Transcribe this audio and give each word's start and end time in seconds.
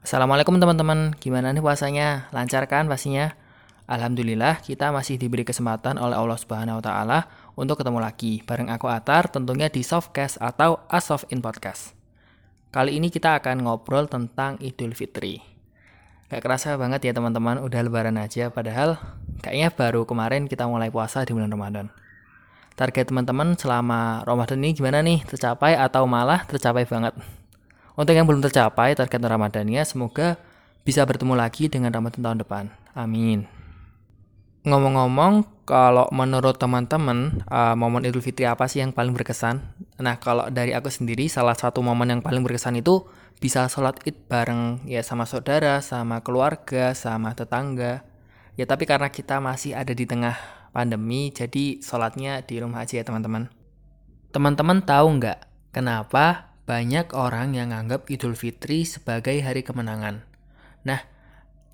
Assalamualaikum 0.00 0.56
teman-teman, 0.56 1.12
gimana 1.20 1.52
nih 1.52 1.60
puasanya? 1.60 2.32
Lancar 2.32 2.64
kan 2.64 2.88
pastinya? 2.88 3.36
Alhamdulillah 3.84 4.64
kita 4.64 4.88
masih 4.96 5.20
diberi 5.20 5.44
kesempatan 5.44 6.00
oleh 6.00 6.16
Allah 6.16 6.40
Subhanahu 6.40 6.80
wa 6.80 6.84
taala 6.84 7.28
untuk 7.52 7.76
ketemu 7.76 8.00
lagi 8.00 8.40
bareng 8.40 8.72
aku 8.72 8.88
Atar 8.88 9.28
tentunya 9.28 9.68
di 9.68 9.84
Softcast 9.84 10.40
atau 10.40 10.80
Asof 10.88 11.28
in 11.28 11.44
Podcast. 11.44 11.92
Kali 12.72 12.96
ini 12.96 13.12
kita 13.12 13.44
akan 13.44 13.60
ngobrol 13.60 14.08
tentang 14.08 14.56
Idul 14.64 14.96
Fitri. 14.96 15.44
Gak 16.32 16.48
kerasa 16.48 16.80
banget 16.80 17.04
ya 17.04 17.12
teman-teman, 17.12 17.60
udah 17.60 17.80
lebaran 17.84 18.16
aja 18.16 18.48
padahal 18.48 18.96
kayaknya 19.44 19.68
baru 19.68 20.08
kemarin 20.08 20.48
kita 20.48 20.64
mulai 20.64 20.88
puasa 20.88 21.28
di 21.28 21.36
bulan 21.36 21.52
Ramadan. 21.52 21.92
Target 22.72 23.12
teman-teman 23.12 23.52
selama 23.52 24.24
Ramadan 24.24 24.64
ini 24.64 24.72
gimana 24.72 25.04
nih? 25.04 25.28
Tercapai 25.28 25.76
atau 25.76 26.08
malah 26.08 26.48
tercapai 26.48 26.88
banget? 26.88 27.12
Untuk 28.00 28.16
yang 28.16 28.24
belum 28.24 28.40
tercapai 28.40 28.96
target 28.96 29.20
Ramadannya, 29.20 29.84
semoga 29.84 30.40
bisa 30.88 31.04
bertemu 31.04 31.36
lagi 31.36 31.68
dengan 31.68 31.92
Ramadan 31.92 32.24
tahun 32.24 32.38
depan. 32.40 32.64
Amin. 32.96 33.44
Ngomong-ngomong, 34.64 35.68
kalau 35.68 36.08
menurut 36.08 36.56
teman-teman, 36.56 37.44
uh, 37.52 37.76
momen 37.76 38.08
Idul 38.08 38.24
Fitri 38.24 38.48
apa 38.48 38.64
sih 38.72 38.80
yang 38.80 38.96
paling 38.96 39.12
berkesan? 39.12 39.60
Nah, 40.00 40.16
kalau 40.16 40.48
dari 40.48 40.72
aku 40.72 40.88
sendiri, 40.88 41.28
salah 41.28 41.52
satu 41.52 41.84
momen 41.84 42.08
yang 42.08 42.20
paling 42.24 42.40
berkesan 42.40 42.80
itu 42.80 43.04
bisa 43.36 43.68
sholat 43.68 44.00
id 44.08 44.16
bareng 44.32 44.84
ya 44.88 45.04
sama 45.04 45.28
saudara, 45.28 45.84
sama 45.84 46.24
keluarga, 46.24 46.96
sama 46.96 47.36
tetangga. 47.36 48.00
Ya, 48.56 48.64
tapi 48.64 48.88
karena 48.88 49.12
kita 49.12 49.44
masih 49.44 49.76
ada 49.76 49.92
di 49.92 50.08
tengah 50.08 50.40
pandemi, 50.72 51.36
jadi 51.36 51.84
sholatnya 51.84 52.48
di 52.48 52.64
rumah 52.64 52.80
aja 52.80 52.96
ya 52.96 53.04
teman-teman. 53.04 53.52
Teman-teman 54.32 54.80
tahu 54.88 55.20
nggak 55.20 55.38
kenapa 55.76 56.49
banyak 56.70 57.10
orang 57.18 57.58
yang 57.58 57.74
anggap 57.74 58.06
Idul 58.06 58.38
Fitri 58.38 58.86
sebagai 58.86 59.34
hari 59.42 59.66
kemenangan. 59.66 60.22
Nah, 60.86 61.02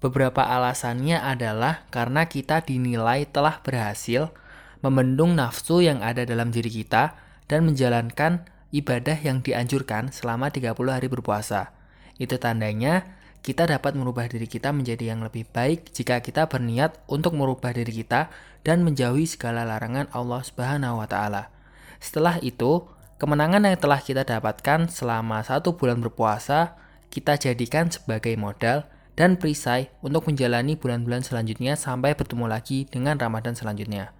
beberapa 0.01 0.41
alasannya 0.41 1.21
adalah 1.21 1.85
karena 1.93 2.25
kita 2.25 2.65
dinilai 2.65 3.29
telah 3.29 3.61
berhasil 3.61 4.33
membendung 4.81 5.37
nafsu 5.37 5.85
yang 5.85 6.01
ada 6.01 6.25
dalam 6.25 6.49
diri 6.49 6.73
kita 6.73 7.13
dan 7.45 7.69
menjalankan 7.69 8.49
ibadah 8.73 9.21
yang 9.21 9.45
dianjurkan 9.45 10.17
selama 10.17 10.49
30 10.49 10.73
hari 10.89 11.13
berpuasa. 11.13 11.77
Itu 12.17 12.41
tandanya 12.41 13.05
kita 13.45 13.69
dapat 13.69 14.01
merubah 14.01 14.25
diri 14.33 14.49
kita 14.49 14.73
menjadi 14.73 15.13
yang 15.13 15.21
lebih 15.21 15.45
baik 15.53 15.93
jika 15.93 16.25
kita 16.25 16.49
berniat 16.49 17.05
untuk 17.05 17.37
merubah 17.37 17.77
diri 17.77 18.01
kita 18.01 18.33
dan 18.65 18.81
menjauhi 18.81 19.29
segala 19.29 19.69
larangan 19.69 20.09
Allah 20.17 20.41
Subhanahu 20.41 21.05
wa 21.05 21.07
taala. 21.07 21.53
Setelah 22.01 22.41
itu, 22.41 22.96
Kemenangan 23.17 23.65
yang 23.65 23.81
telah 23.81 24.05
kita 24.05 24.29
dapatkan 24.29 24.93
selama 24.93 25.41
satu 25.41 25.73
bulan 25.73 26.05
berpuasa, 26.05 26.77
kita 27.09 27.41
jadikan 27.41 27.89
sebagai 27.89 28.37
modal 28.37 28.85
dan 29.17 29.41
perisai 29.41 29.89
untuk 30.05 30.29
menjalani 30.29 30.77
bulan-bulan 30.77 31.25
selanjutnya 31.25 31.81
sampai 31.81 32.13
bertemu 32.13 32.45
lagi 32.45 32.85
dengan 32.85 33.17
Ramadan 33.17 33.57
selanjutnya. 33.57 34.13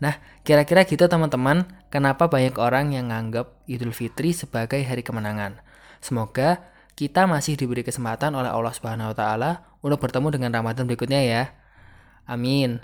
Nah, 0.00 0.16
kira-kira 0.40 0.88
gitu 0.88 1.04
teman-teman, 1.04 1.68
kenapa 1.92 2.32
banyak 2.32 2.56
orang 2.56 2.96
yang 2.96 3.12
menganggap 3.12 3.60
Idul 3.68 3.92
Fitri 3.92 4.32
sebagai 4.32 4.80
hari 4.80 5.04
kemenangan. 5.04 5.60
Semoga 6.00 6.64
kita 6.96 7.28
masih 7.28 7.60
diberi 7.60 7.84
kesempatan 7.84 8.32
oleh 8.32 8.48
Allah 8.48 8.72
Subhanahu 8.72 9.12
wa 9.12 9.16
taala 9.16 9.50
untuk 9.84 10.00
bertemu 10.00 10.32
dengan 10.32 10.56
Ramadan 10.56 10.88
berikutnya 10.88 11.20
ya. 11.20 11.52
Amin. 12.24 12.80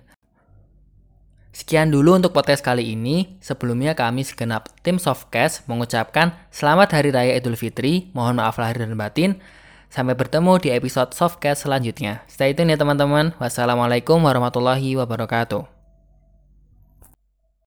Sekian 1.56 1.88
dulu 1.88 2.20
untuk 2.20 2.36
podcast 2.36 2.60
kali 2.60 2.92
ini. 2.92 3.40
Sebelumnya 3.40 3.96
kami 3.96 4.28
segenap 4.28 4.68
tim 4.84 5.00
Softcast 5.00 5.64
mengucapkan 5.64 6.36
Selamat 6.52 6.92
Hari 6.92 7.08
Raya 7.08 7.32
Idul 7.32 7.56
Fitri. 7.56 8.12
Mohon 8.12 8.44
maaf 8.44 8.60
lahir 8.60 8.76
dan 8.76 8.92
batin. 8.92 9.40
Sampai 9.88 10.12
bertemu 10.12 10.60
di 10.60 10.68
episode 10.76 11.16
Softcast 11.16 11.64
selanjutnya. 11.64 12.20
Stay 12.28 12.52
tune 12.52 12.68
ya 12.68 12.76
teman-teman. 12.76 13.32
Wassalamualaikum 13.40 14.20
warahmatullahi 14.20 15.00
wabarakatuh. 15.00 15.75